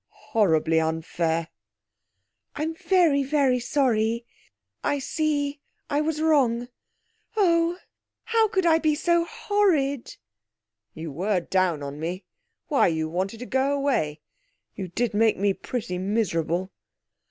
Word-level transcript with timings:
'Horribly 0.09 0.79
unfair.' 0.79 1.49
'I'm 2.55 2.73
very, 2.73 3.23
very 3.23 3.59
sorry. 3.59 4.25
I 4.83 4.97
see 4.97 5.59
I 5.91 6.01
was 6.01 6.23
wrong. 6.23 6.69
Oh, 7.37 7.77
how 8.23 8.47
could 8.47 8.65
I 8.65 8.79
be 8.79 8.95
so 8.95 9.25
horrid?' 9.25 10.15
'You 10.95 11.11
were 11.11 11.39
down 11.41 11.83
on 11.83 11.99
me! 11.99 12.23
Why, 12.67 12.87
you 12.87 13.09
wanted 13.09 13.41
to 13.41 13.45
go 13.45 13.73
away! 13.77 14.21
You 14.73 14.87
did 14.87 15.13
make 15.13 15.37
me 15.37 15.53
pretty 15.53 15.99
miserable.' 15.99 16.71